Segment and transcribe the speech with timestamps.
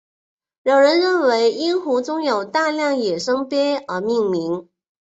[0.63, 4.67] 有人认为因湖中有大量野生鳖而命名。